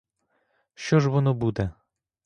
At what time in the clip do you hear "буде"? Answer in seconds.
1.33-1.71